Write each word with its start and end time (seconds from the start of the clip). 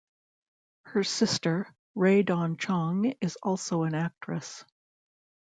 Her 0.85 1.03
sister 1.03 1.71
Rae 1.93 2.23
Dawn 2.23 2.57
Chong 2.57 3.13
is 3.21 3.37
also 3.43 3.83
an 3.83 3.93
actress. 3.93 4.65